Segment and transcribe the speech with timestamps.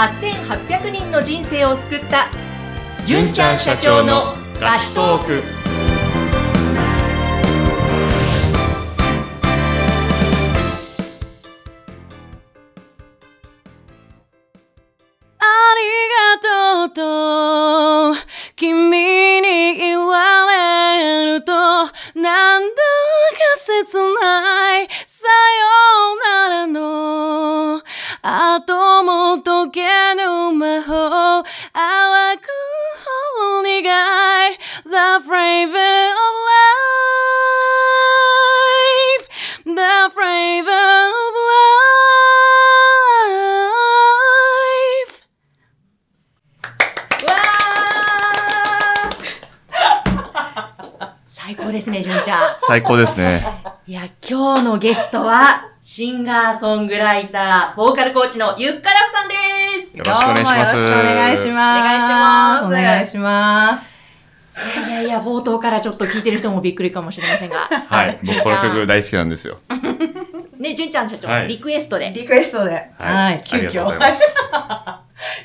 [0.00, 2.28] 8800人の人生を救った。
[3.04, 5.42] 純ちゃん社長のラストーク。
[15.38, 15.44] あ
[15.76, 15.82] り
[16.16, 16.38] が
[16.86, 18.20] とうと
[18.56, 22.80] 君に言われるとなんだか
[23.54, 24.88] 切ない。
[25.06, 25.69] さよならの
[28.56, 29.82] 後も解け
[30.16, 32.48] ぬ魔法淡く
[33.38, 33.80] お願
[34.52, 34.90] い The
[35.24, 36.24] flavor of
[39.06, 39.24] life.
[39.64, 41.34] The flavor of
[45.00, 45.26] life.
[51.28, 52.56] 最高ですね純ちゃん。
[52.66, 53.46] 最高ですね。
[53.86, 60.44] いや今日のゲストはシンガーソングライターボーカルコーチのゆっからふさんですよろしくお願いします。
[60.44, 61.80] どうもよろしくお願いします。
[61.86, 63.96] お願いしますお願いします。
[64.86, 68.20] いやいや冒頭からちょっと聞いてる人もびっくりかもしれませんがはい。
[68.26, 69.58] 僕この曲大好きなんですよ。
[70.60, 73.88] ね純ちゃん社長、はいリクエストでリクエストで、はい、急遽。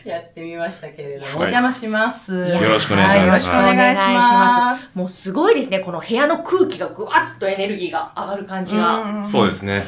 [0.04, 2.34] やってみましたけれども、はいお邪魔します。
[2.34, 4.92] よろしくお願いしますはよろしくお願いします。
[4.96, 9.88] もうすごいですねこの部屋の空気がぐわっとエネルギーが上がる感じが、うんそうですね。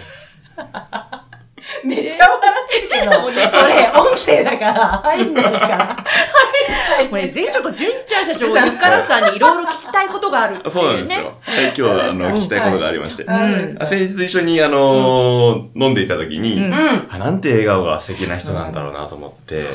[1.83, 5.97] めっちゃ笑ってるけど、それ音声だから入んないから。
[7.09, 11.33] これぜひちょっと純ちゃん社長ゆっからふさんにいろいろ聞きたいことがあるっていそうなんですよ。
[11.41, 13.23] はい、今日はあの、聞きたいことがありまして。
[13.23, 13.77] うん。
[13.79, 16.73] あ先日一緒にあのー飲んでいた時に、うん。
[17.09, 19.65] あなんて笑顔が素敵な人なんだろうなと思って、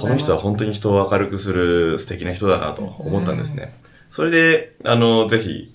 [0.00, 0.08] こ。
[0.08, 3.74] の人は本当に人を明るくする素敵な人だなと思ったんですね。
[4.10, 5.72] それで、あの、ぜひ、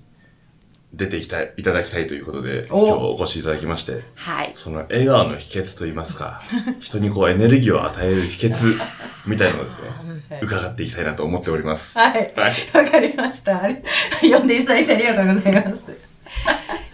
[0.93, 6.41] 出ていきたい、いただきたいということで、お今日お越しいただきまして、はいその笑顔の秘訣といいますか、
[6.81, 8.77] 人にこうエネルギーを与える秘訣
[9.25, 11.97] みたいなのをですね、伺っていきたいなと思っております。
[11.97, 12.33] はい。
[12.35, 12.55] はい。
[12.73, 13.61] わかりました。
[14.21, 15.85] 呼んでいただいてありがとうございます。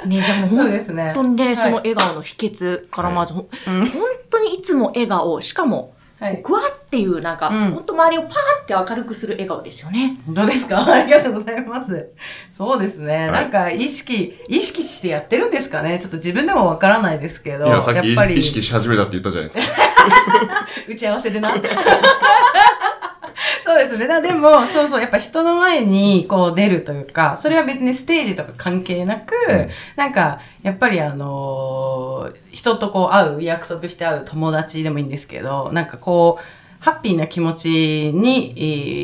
[0.05, 1.11] ねでも そう本ですね。
[1.15, 6.41] 当にね、はいその笑顔の秘訣からまず、ほんうん本当にいつも笑顔しかもはい。
[6.43, 8.31] ぐわっていうなんか、うん本当周りをパー
[8.63, 10.17] って明るくする笑顔ですよね。
[10.25, 10.83] 本当ですか？
[10.91, 12.09] ありがとうございます。
[12.51, 13.27] そうですね。
[13.27, 15.99] いなんか意識、意識してやってるんですかね？
[15.99, 17.67] ちょっと自分でもわからないですけど。
[17.67, 19.75] いや、さっきやっぱり意識し始めたって言ったじゃないですか。
[20.89, 21.51] 打ち合わせでな。
[23.63, 24.07] そうですね。
[24.07, 32.06] だでも、そうそう、やっぱ人の前にこう出るというか、それは別にステージとか関係なく、うんなんか、やっぱりあのー
[32.51, 36.43] 人とこう会う、約束して会う友達でもいいんですけど、なんかこう、
[36.79, 38.53] ハッピーな気持ちに、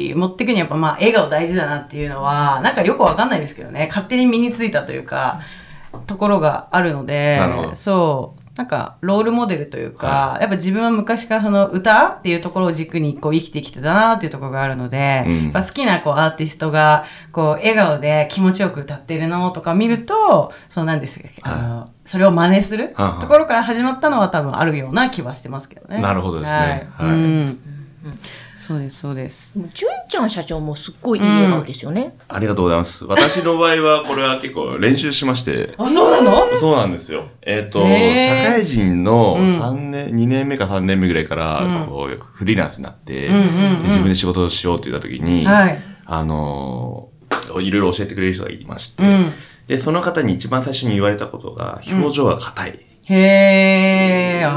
[0.09, 5.41] えー持っていくにはやっぱまあ笑顔大事だなっていうのは、なんかよくわかんないですけどね、勝手に身についたというか、
[6.07, 7.39] ところがあるので
[7.75, 15.51] そう、なんかロールモデルというか、はやっぱ自分は昔からその歌っていうところを軸にこう生きてきてたなっていうところがあるので、うん。
[15.51, 25.99] 好きなこうアーティストがこう笑顔で気持ちよく歌ってるのとか見ると、そうなんですあの、それを真似するところから始まったのは多分あるような気はしてますけどね。
[25.99, 26.89] なるほどですね。
[26.95, 27.09] はい。
[27.09, 27.17] はい。
[27.17, 27.59] うん
[28.65, 29.51] そうです、そうです。
[29.73, 32.15] 純ちゃん社長もすっごいいい笑顔ですよね。
[32.29, 33.03] ありがとうございます。
[33.03, 36.57] 私の場合は、これは結構練習しまして、あ、そうなの？
[36.57, 37.25] そうなんですよ。
[37.41, 43.43] えっ、ー社会人のうん3年、2年目か3年目ぐらいから、うんこう、フリーランスになって、うんうんう
[43.79, 45.77] んで自分で仕事をしようって言った時に、はい。
[46.05, 47.13] あのー
[47.61, 49.31] いろいろ教えてくれる人がいまして、うん。
[49.67, 52.79] で、その方に一番最初に言われたことが、表情が硬い。
[53.05, 54.53] へー、あー。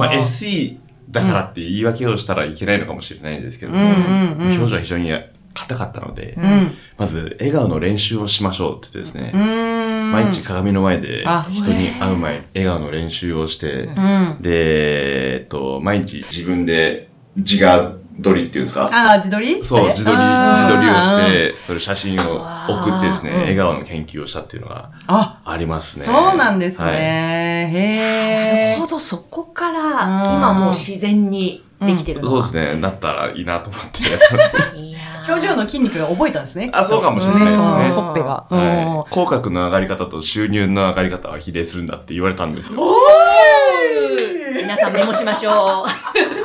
[0.00, 0.76] まあ、SE
[1.10, 5.12] だからって言い訳をしたらいけないのかもしれないんですけども、表情は非常に
[5.54, 6.72] 硬かったので、うん。
[6.96, 10.12] まず、笑顔の練習をしましょうって言ってですね、うん。
[10.12, 14.36] 毎日鏡の前であ人に会う前、笑顔の練習をして、うん。
[14.40, 18.90] で、えっと、毎日自分で自画撮りっていうんですか？
[18.92, 19.62] ああ、自撮り？
[19.64, 26.04] そう、自撮り、自撮りをして、それ写真を送ってですね、うん笑顔の研究をしたっていうのがあ、ありますね。
[26.04, 26.98] そうなんですはいね。
[26.98, 28.74] なへえ。
[28.74, 34.76] るほど、そこからうん今もう自然にできてるのそうですね、なったらいいなと思ってやってます。
[34.76, 36.70] いやー表情の筋肉が覚えたんですね。
[36.74, 38.46] あそうかもしれないですねうんほっぺが。
[38.50, 39.10] はい。
[39.10, 42.78] 口角の上がり方と収入の上がり方は比例するんだって言われたんですよ。
[44.56, 46.39] 皆さんメモしましょう。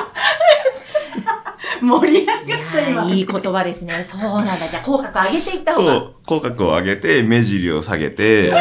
[1.85, 2.37] うん盛り上がっ
[2.71, 3.03] た今。
[3.03, 4.03] ーいい言葉ですね。
[4.03, 4.67] そうなんだ。
[4.67, 5.93] じゃあ、口角上げていった方が。
[5.93, 8.57] そう、口角を上げて、目尻を下げて、こ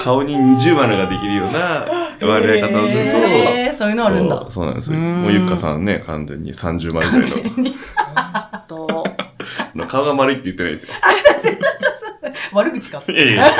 [0.00, 1.86] う顔に二重丸ができるような
[2.20, 4.50] 笑い方をすると、へーそういうのあるんだそう。
[4.50, 4.98] そうなんですよ。
[4.98, 7.30] うんもうゆっかさんね、完全に30丸ぐらい
[8.68, 9.04] と
[9.74, 10.92] の、顔が丸いって言ってないですよ。
[12.52, 13.02] 悪口か。
[13.08, 13.46] いやいや。
[13.48, 13.52] そ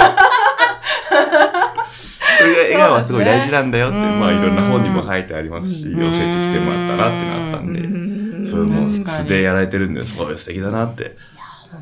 [2.38, 8.01] それが笑顔はすごい大事なんだよって、うんまあいろんな本にも書いてありますし、うん教えてきてもらったなってなったんで、うん
[8.46, 11.16] それも素でやられてるんですごい素敵だなって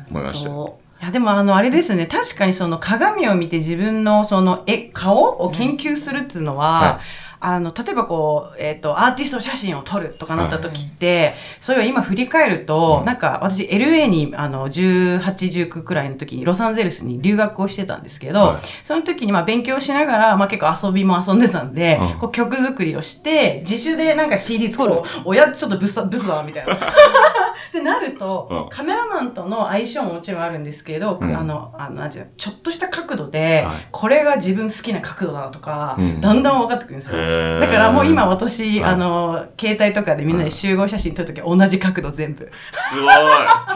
[0.09, 0.77] 思いましたよ。
[1.01, 2.05] いやでもあのあれですね。
[2.05, 13.05] 確かにその鏡を見て自分のその絵顔を研究するっていうのは、はいあの例えばこう、えっとアーティスト写真を撮るとかなった時って、それを今振り返ると、うん。
[13.05, 18.61] なんか私 LA にあの1819くらいの時にロサンゼルスに留学をしてたんですけど、はい。
[18.83, 22.19] その時にまあ勉強しながら、まあ、結構遊びも遊んでたんで、うん。
[22.19, 26.75] こう曲作りをして自主でなんか CD 作る親ちょっとブスだブスだわみたいな。
[27.69, 28.69] ってなると、うん。
[28.69, 31.35] カメラマンとの相性ももちろんあるんですけど、うん。
[31.35, 33.87] あの、あの、なんていうのちょっとした角度で、はい。
[33.91, 36.21] これが自分好きな角度だなとか、うん。
[36.21, 37.17] だんだん分かってくるんですよ。
[37.59, 42.41] だからもう今私、はいあの、携帯とかでみんなで集合写真撮るとき同じ角度全部。
[42.41, 43.13] すごい。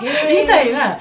[0.41, 0.99] みたいな感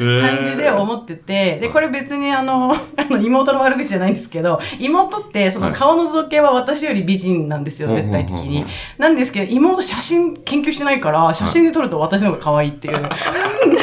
[0.51, 8.67] じで思ってて、で、これ別にあの、 あの妹の悪口じゃないんですけど、妹ってその顔の造形は私より美人なんですよ、はい絶対的に。
[8.99, 12.95] なんですけど、妹写真研究してないから、写真で撮ると私の方が可愛いっていう。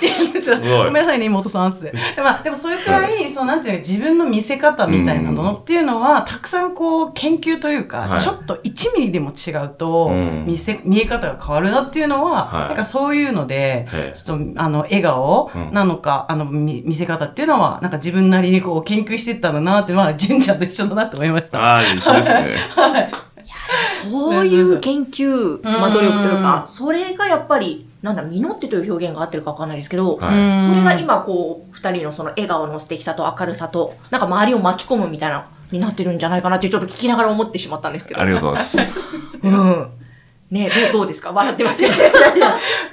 [0.00, 1.82] ちょっとすごめんなさいね、妹さんっす。
[1.84, 8.20] でまあ、でもそれくらい、そうなんていうの、自分の見せ方みたいなのっていうのは、たくさんこう、研究というか、はい。
[8.20, 10.44] ちょっと1ミリでも違うと、うん。
[10.46, 12.68] 見せ、見え方が変わるなっていうのは、はい。
[12.68, 15.72] なんかそういうので、ちょっと、あの、笑顔うん。
[15.72, 21.60] なのか、あの、み見せ方っていうのは、なんか自分なりにこう、研究していったんだなっていうのは、純ちゃんと一緒だなと思いました。
[21.60, 22.56] ああ、一緒ですね。
[24.10, 38.20] そういう研究、まあ努力といううか、んそれがやっぱり、なんだ、実ってという表現が合ってるかわかんないですけど、はいうんそれが今こう、二人のその笑顔の素敵さと明るさと、なんか周りを巻き込むみたいな、になってるんじゃないかなってちょっと聞きながら思ってしまったんですけど。
[38.20, 38.78] ありがとうございます。
[39.42, 39.90] うん。
[40.48, 41.32] ねどうどうですか？
[41.32, 41.82] 笑ってます？
[41.82, 41.88] け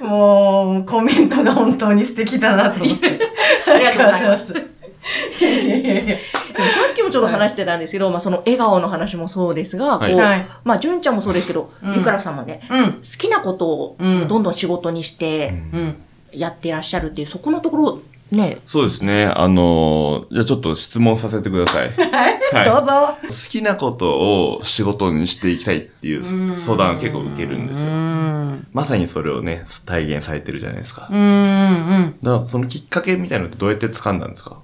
[0.00, 0.08] ど。
[0.08, 3.20] もう、コメントが本当に素敵だなと思って。
[3.72, 4.52] ありがとうございます。
[5.04, 12.92] さっきもちょっと話してたんですけど、まあその笑顔の話もそうですが、はいこう、はいまあ純ちゃんもそうですけど、うんゆからさんもね、うん。
[12.94, 15.96] 好きなことをうんどんどん仕事にしてうん。
[16.32, 18.00] やってらっしゃるっていう、そこのところ、
[18.32, 19.26] ね、そうですね。
[19.26, 21.90] あのーじゃあちょっと質問させてください。
[22.10, 22.90] はいどうぞ。
[23.22, 27.92] 好きなことを仕事にしていきたいっていう相談を結構受けるんですうよ。
[27.92, 28.66] ん。
[28.72, 31.08] まさにそれをね、体現されてるじゃないですか。
[31.10, 31.18] うん。
[31.18, 32.14] うん。
[32.22, 34.56] だからそのきっかけみたいなのってどうやって掴んだんですか？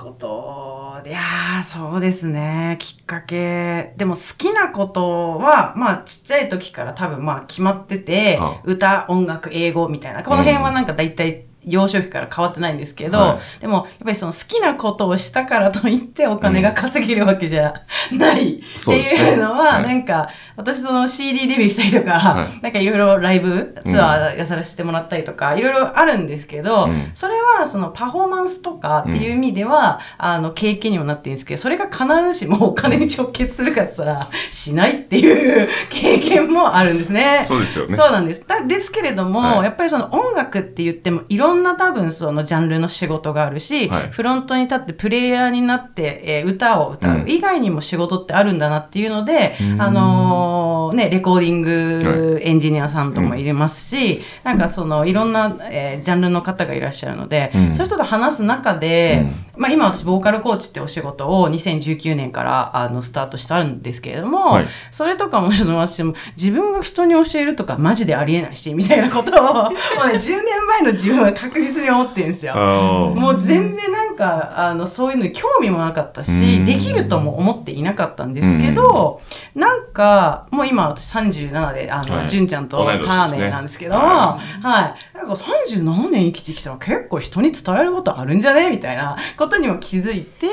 [0.00, 2.76] こと、いやー、そうですね。
[2.80, 3.92] きっかけ。
[3.96, 10.22] でも好きなことは、まあちっちゃい時から多分まあ決まっててあ、歌、音楽、英語みたいな。
[10.22, 17.74] この辺はなんか大体、幼少期から変わってないんですけど、はでもやっぱりその好きなことをしたからといってお金が稼げるわけじゃ
[18.12, 18.56] ない。
[18.56, 19.30] ってそうですね。
[19.30, 19.82] いうのは、はい。
[19.82, 22.62] なんか私その CD デビューしたりとか、はい。
[22.62, 27.10] なんかいろいろライブツアーやさせてもらったりとか、いろいろあるんですけど、うん。
[27.14, 37.44] それはそのパフォーマンスとかっていう意味では、あの経験にもなってるんですけどそれが必ずしもお金に直結するかって言ったらしないっていう経験もあるんですね。
[37.46, 37.96] そうですよね。
[37.96, 38.44] そうなんです。
[38.46, 39.64] だですけれども、はい。
[39.64, 44.10] やっぱりその音楽って言ってもいろんな多分そのジャンルの仕事があるし、はい。
[44.10, 47.20] フロントに立ってプレイヤーになって、えー歌を歌う。
[47.20, 47.30] うん。
[47.30, 49.82] 以外にも仕事ってあるんだなっていうので、うん。
[49.82, 57.74] あのーね、レコーディングはエンジニアさんともいれますし、なんかそのいろんな、えージャンルの方がいらっしゃるので、うん。
[57.74, 64.66] そういう人と話す中で、まあ今私ボーカルコーチってお仕事を2019年からあのスタートしたんですけれども、はい。
[64.90, 69.72] それとかもちょっと私も自分が人に教えるとかマジでありえないし、みたいなことを、 もう
[70.08, 72.54] ね、10年前の自分は確実に思ってるんですよ。
[72.54, 76.64] もう全然なんか、あの、そういうのに興味もなかったうし、ん。
[76.64, 79.20] できるとも思っていなかったんですけど、
[79.54, 82.30] なんか、もう今私37で、あの、はい。
[82.30, 85.16] 純ちゃんとターメンなんですけども、ははい。
[85.16, 88.70] なんか37年生きてきたら結構人に伝えることあるんじゃね？
[88.70, 90.46] みたいなことにも気づいて、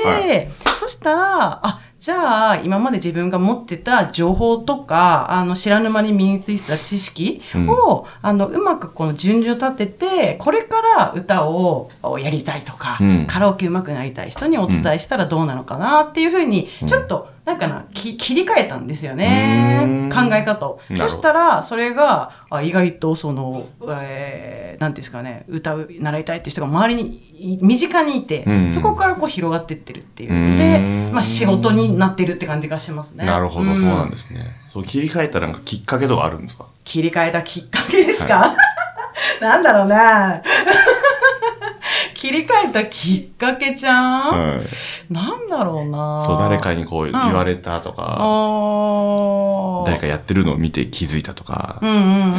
[0.64, 11.90] はそしたら、あ、じゃあ、今まで自分が持ってた情報とか、あの、知らぬ間に身についてた知識を、あの、うまくこの順序立てて、これから歌を
[12.20, 13.26] やりたいとか、うん。
[13.26, 20.10] カラオケうまくなりたい人にお伝えしたらどうなのかなっていうふうに、ちょっと、なんかな、き切り替えたんですよねうん。
[20.10, 20.80] 考え方を。
[20.94, 33.24] そしたら、それが、あ意外とその、えー、なんていうんですかね、歌う、習いたいっていう人が周りにい、身近にいて、うんそこからこう広がってってるっていうので、うんまあ仕事になってるって感じがしますね。
[33.24, 34.10] なるほど、そうなんす。
[34.10, 34.44] ですね。
[34.70, 36.66] そう切り替えたなんかきっかけとかあるんですか？
[36.84, 38.54] 切り替えたきっかけですか、
[39.40, 40.42] なんだろうな
[42.18, 45.12] 切り替えたきっかけちゃん、はい。
[45.12, 51.86] なんだろうなそう、誰かにこう言われたとあか、ー誰かやってるのを見て気づいたとかう。
[51.86, 52.34] んうんうんう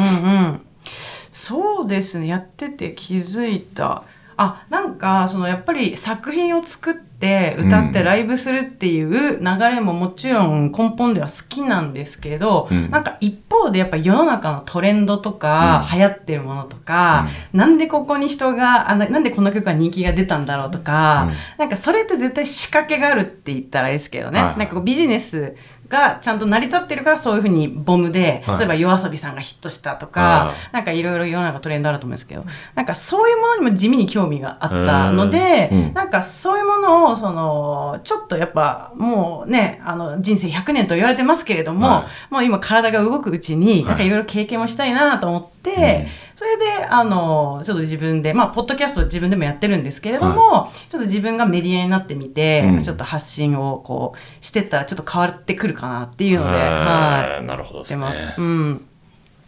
[0.50, 0.62] ん。
[0.84, 2.28] そうですね。
[2.28, 4.04] やってて気づいた。
[4.36, 12.90] あ、なんか、そのやっぱり作品を作ってって歌ってライブするっていう流れももちろん根本では好きなんですけど、うん。
[12.90, 21.36] なんか一方でやっぱ世の中のトレンドとか、流行ってるものとか、なんでここに人があななんでこの曲は人気が出たんだろうとか、うん。
[21.58, 25.56] なんかそれって絶対仕掛けがあるって言ったらいいですけどね、はいなんかこうビジネス
[25.90, 28.60] がちゃんと成り立ってるからそういうふうにボムで、はい。
[28.60, 32.46] 例えば夜遊びさんがヒットしたとか、はいなんかいろいろ世の中トレンドあると思うんですけど、
[32.76, 35.94] なんかそういうものにも地味に興味があったので、うん。
[35.94, 43.86] なんかそういうものを、その、ちょっとやっぱもうね、あの人生100年と言われてますけれども、はもう今体が動くうちに、い。
[43.86, 52.80] なんかいろいろ経験もしたいなと思って、それで、あの、ちょっと自分で、まあ、ポッドキャスト自分でもやってるんですけれども、ちょっと自分がメディアになってみて、うん。
[52.80, 56.60] ちょっと発信をこう、してったらちょっと変わってくるかなっていうので、はい。
[56.60, 57.46] はい。
[57.46, 58.36] なるほどですね。
[58.38, 58.82] うん。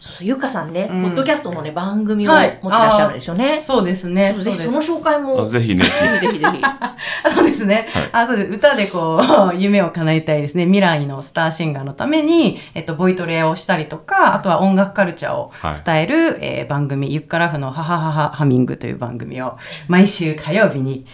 [0.01, 2.47] そうそう、ゆかさんね、うんポッドキャストのね、番組を持はい。
[2.49, 3.51] ってらっしゃるんですよね。
[3.51, 4.33] あーそうですね。
[4.33, 6.57] そうぜひそうですその紹介も、あぜひね、ぜひぜひぜひ。
[6.65, 6.97] あ
[7.29, 7.87] そうですね。
[7.93, 8.49] はいあそうです。
[8.51, 9.21] 歌でこ
[9.53, 10.63] う、 夢を叶えたいですね。
[10.65, 15.51] 未来のスターシンガーのために、えっと、ボイトレをしたりとか、あとは音楽カルチャーを
[15.85, 19.55] 伝える、えー番組、ゆっからふのハハハハハミングという番組を、
[19.87, 21.05] 毎週火曜日に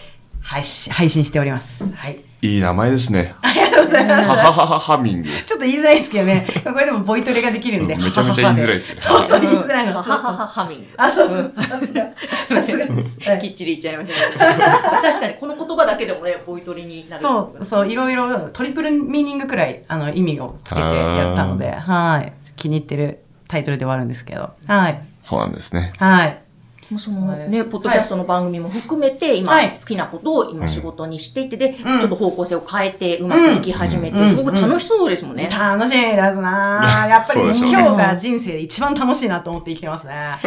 [0.41, 1.93] 配信配信しております。
[1.93, 2.26] はい。
[2.41, 3.33] いい名前ですね。
[3.41, 4.27] ありがとうございます。
[4.27, 5.29] ははははハミング。
[5.45, 6.47] ちょっと言いづらいですけどね。
[6.63, 7.95] これでもボイトレができるんで。
[7.95, 9.93] めちゃめちゃ言いづらいですねそうそう、言いづらいの。
[9.93, 10.85] ははははハミング。
[10.97, 11.51] あ、そうそう。
[11.63, 12.03] さすが。
[12.29, 13.29] さすがです。
[13.29, 15.01] はいきっちり言っちゃいました。
[15.01, 17.21] 確かにこの言葉だけでもね、ボイトレになる。
[17.21, 22.33] そう、そう、いろいろトリプルミーニングくらい、あの、意味をつけてやったので、はい。
[22.55, 25.01] 気に入ってるタイトルではあるんですけど、はい。
[25.21, 25.91] そうなんですね。
[25.97, 26.37] はい。
[26.97, 29.73] そね、ポッドキャストの番組も含めて、今はい。
[29.77, 32.01] 好きなことを今仕事にしていて、で、ちうん。
[32.03, 34.29] ょっと方向性を変えてうまくいき始めて、うん。
[34.29, 35.49] すごく楽しそうですもんね。
[35.51, 37.05] 楽しいですな。
[37.05, 40.37] ぁ やっぱり、今日が人生で一番楽しいなと思って生きてますね。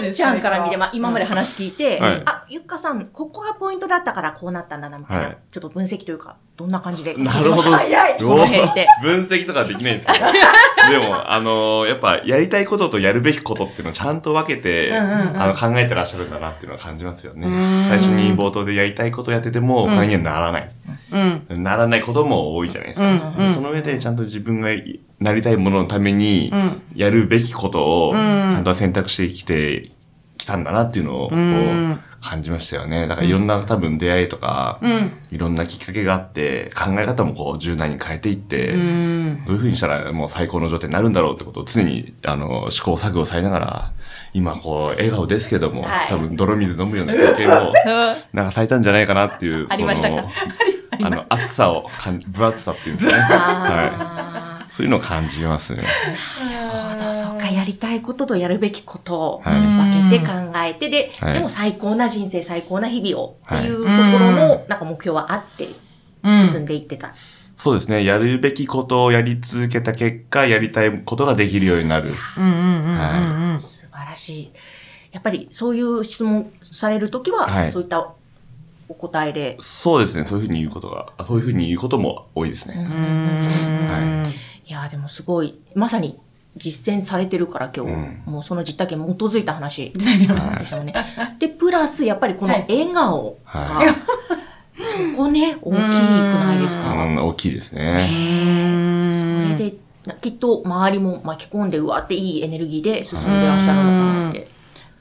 [0.00, 2.22] じゅんちゃんから見れば、今まで話聞いて、はい。
[2.24, 5.36] あ、ゆっかさん、ここがポイントだったからこうなったんだな、みたいな、はい。
[5.52, 7.14] ちょっと分析というか、どんな感じで？
[7.14, 7.70] なるほど。
[7.70, 10.26] 早いその辺ってお分析とかできないんですけど。
[10.90, 17.88] でも、あのーやっぱ、やりたいこととやるべきことっていうのをちゃんと分けて、うんうんうんあの、考えてらっしゃるんだなっていうのは感じますよねうん。
[17.88, 20.70] 最初に冒頭でやりたいことをやってても、お金にはならない。
[21.12, 21.62] うん。
[21.62, 23.06] ならないことも多いじゃないですか。
[23.06, 23.10] う
[23.42, 24.68] んうんその上でちゃんと自分が
[25.20, 29.90] なりたいもののためにうん、やるべきことを、ちうんゃんと選択してきて
[30.44, 31.30] きたんだなっていうのを、
[32.20, 33.06] 感じましたよね。
[33.06, 35.12] だからいろんな多分出会いとか、うん。
[35.30, 39.44] いろんなきっかけがあって、考え方もこう柔軟に変えていって、うん。
[39.44, 43.92] どういう風にしたらもう最高の状態になるんだろうってことを常に、あの、試行錯誤されながら、
[44.32, 47.72] 今こう、笑顔ですけども、はい多分泥水飲むような経験を、
[48.32, 50.24] なんかされたんじゃないかなっていう、ありましたか？
[50.96, 51.90] その、あの、熱さを
[52.28, 53.22] 分厚さっていうんですかね。
[53.22, 53.28] は
[54.60, 54.72] あい。
[54.72, 55.84] そういうのを感じますね。
[57.44, 60.32] か、やりたいこととやるべきことをはい分けて考
[60.64, 65.68] えて、で、はいでも最高な人生、最高な日々をってはいいうところの、なんか目標はあって、
[66.50, 67.14] 進んでいってた。
[67.56, 68.04] そうですね。
[68.04, 72.12] やるべきことをやり続けた結果、やりたいことができるようになる。
[72.36, 73.58] うんうんうんうんうん。
[73.58, 74.50] 素晴らしい。
[75.12, 78.12] やっぱりそういう質問されるときは、はいそういった
[78.88, 79.56] お答えで。
[79.60, 80.24] そうですね。
[80.26, 82.74] そういうふうに言うことが、あそういうふうに言うことも多いですね。
[84.66, 86.18] いやーでもすごい、まさに
[86.56, 88.22] 実践されてるから今日、うん。
[88.26, 89.92] もうその実体験に基づいた話。
[89.92, 90.94] ではいしたもんね。
[91.38, 93.38] で、プラスやっぱりこの笑顔。
[93.44, 93.88] が、はい。
[94.86, 98.08] そこね、大きくないですか、うん、大きいですね。
[99.56, 99.76] それで、
[100.20, 104.48] きっと周りも巻き込んで、うわっていいエネルギーで進んでらっしゃるのかなって。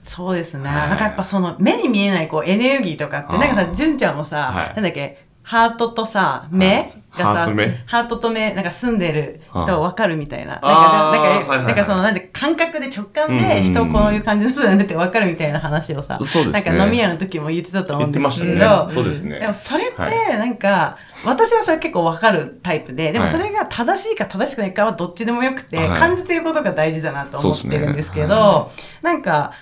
[0.03, 0.69] そうですね。
[0.69, 0.89] はい。
[0.89, 4.74] なんかやっぱその目に見えないこうエネルギーとかって、なんかさ、純ちゃんもさ、はい。
[4.75, 6.93] なんだっけ、ハートとさ、目？
[7.17, 10.53] がさ、ハートと目ハートと目、なんか住んでる人分かるみたいな。
[10.53, 18.93] なんか、なんか、はいはいはいなんかその、なんで感覚で直感うんうんうんで人こういう感じの人だねって分かるみたいな話をさ、そうですねなんか飲み屋の時も言ってたと思うんですけど、ね。
[18.93, 19.39] そうですね。
[19.39, 29.53] でもそれってはいなんか、私はそれ結構わかるタイプで、でもはいそれが正しいか正しくないかはどっちでもよくて、はい感じてることが大事だなと思ってるんですけど、そなんか、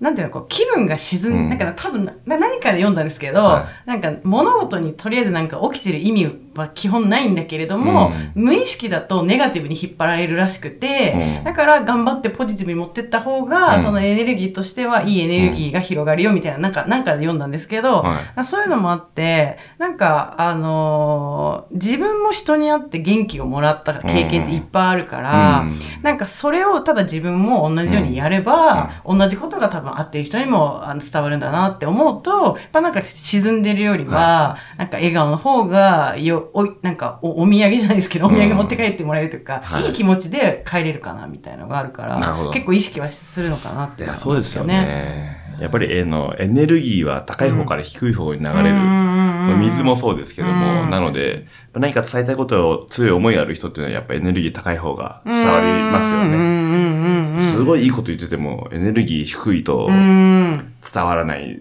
[0.00, 11.44] なんていうの、こう、気分が沈ん、うんなんか多分な、何かで読んだんですけど、はなんか物事にとりあえずなんか起きてる意味は基本ないんだけれども、無意識だとネガティブに引っ張られるらしくて、うん。
[11.44, 13.82] だから頑張ってポジティブに持ってった方が、うん。
[13.82, 18.44] そのエネルギーとしてはいいエネルギーが広がるよみたいな、なんか、なんかで読んだんですけど、はい。
[18.44, 25.78] そういうのもあって、なんか、あのー自分も人に会って元気をもらった経験っていっぱいあるから、うん。
[26.02, 45.38] なんかそれをただ自分も同じようにやれば、同じことが多分合ってる人にもあの伝わるんだなって思うと、やっぱなんか沈んでるよりは、なんか笑顔の方がよ、おいなんかおお土産じゃないですけど、お土産持って帰ってもらえるというか、はいいい気持ちで帰れるかなみたいなのがあるから、結構意識はするのかなっていや、思んそうですよね。
[45.60, 48.74] やっぱり、えーのエネルギーは高い方から低い方に流れる。
[48.74, 56.28] まあ水もそうですけども、うんなので、何か伝えたいことを強い思いがある人っていうのはやっぱエネルギー高い方が伝わりますよね。
[56.28, 57.38] うんうんうんうん。
[57.38, 60.72] すごいいいこと言ってても、エネルギー低いとうん。
[60.92, 61.60] 伝わらない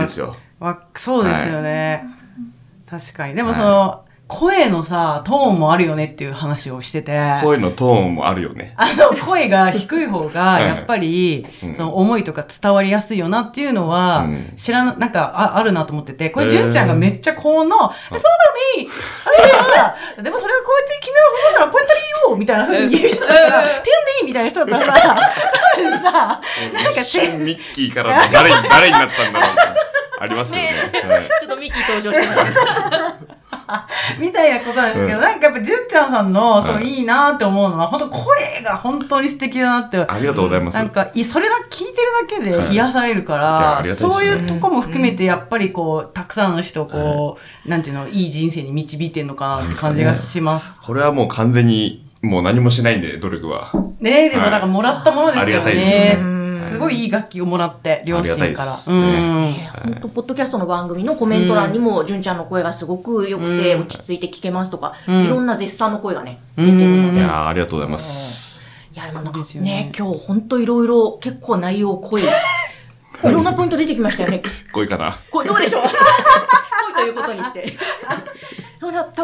[0.00, 0.36] ですよ。
[0.58, 2.04] わそうですよね。
[2.88, 3.34] 確かに。
[3.34, 7.34] でもその、声のさ、トーンもあるよねっていう話をしてて。
[7.42, 8.74] 声のトーンもあるよね。
[8.76, 10.66] あの声が低い方が はい。
[10.66, 11.74] やっぱりうん。
[11.74, 14.52] その思いとか伝わりやすいよなっていうのはうん。
[14.56, 16.30] 知らななんかああるなと思ってて。
[16.30, 17.76] これ純ちゃんがめっちゃ高音の
[18.12, 18.88] 「えそうだね。
[19.24, 23.90] あいやでもそれはこうやって君は思ったらこうやったらいいよ」みたいな風に言う人だったら「うんてんで
[24.22, 25.16] いい」みたいな人だったらさ
[25.76, 26.40] 多分さなんか
[27.38, 30.92] ミッキーからの誰に、誰になったんだろうありますよね。
[31.08, 31.28] はい。
[31.40, 32.58] ちょっとミッキー登場してます。
[34.20, 35.22] みたいなことなんですけど、うん。
[35.22, 39.98] なんかやっぱ純ちゃんさんのそのはいいいなって思うのは本当声が本当に素敵だなって。
[39.98, 40.74] ありがとうございます。
[40.74, 42.68] なんかいそれだけ聞いてるだけはい。
[42.68, 44.14] で癒されるから、ありがたいね。
[44.14, 50.80] そういうとこも含めてやっぱりこうたくさんの人をこう、なんていうのいい人生に導いてるのかなって感じがします。
[50.80, 53.72] これはもう完全に、もう何もしないんで、努力は。
[54.00, 56.45] ねえでもはいだからもらったものですよありがたいねですね。
[56.56, 58.72] すごいいい楽器をもらって両親から。
[58.72, 67.20] 本当ポッドキャストの番組のコメント欄にも、純ちゃんの声がすごく良くて、うん落ち着いて聞けますとか、うんいろんな絶賛の声がね、出てるのうんで。
[67.20, 68.58] いやーありがとうございます。
[68.94, 72.22] いや、でもなんかそうですよねね、今日本当いろいろ結構内容濃い。
[72.22, 72.26] い
[73.22, 74.42] ろんなポイント出てきましたよね。
[74.72, 75.18] こいかな。
[75.30, 75.82] これどうでしょう？
[75.82, 75.92] 濃い
[76.94, 77.76] ということにして。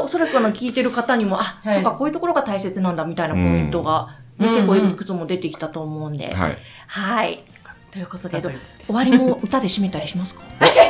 [0.02, 6.34] おそらくあの聞いてる方にも、あ、はいそっか、こういうところが大切なんだみたいなポイントが、ねうん結構いくつも出てきたと思うんで。
[6.34, 6.58] はい。
[6.86, 7.42] はい。
[7.90, 8.40] ということで、
[8.86, 10.40] 終わりも歌で締めたりしますか？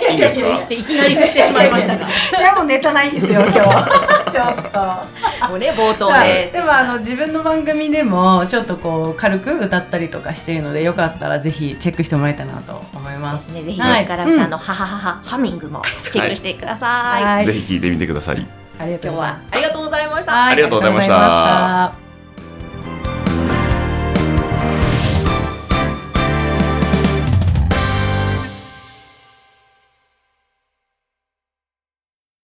[0.08, 0.64] いいですか？
[0.68, 2.06] でいきなり振ってしまいましたが。
[2.38, 3.60] いやもうネタないんですよ今日。
[4.30, 5.48] ちょっと。
[5.48, 6.48] もうね、冒頭で。
[6.52, 13.48] でもあの自分の番組でもちょっとこう軽く歌ったりとかしているのでよかったらぜひチェックしてもらいたいなと思います。
[13.48, 15.82] ね、ぜひ、はいね、ガラムさんのハハハハ、ハミングも
[16.12, 17.24] チェックしてください。
[17.24, 18.46] はいぜひ聞いてみてください
[18.78, 19.20] ありがとうご
[19.88, 22.11] ざいましたありがとうございました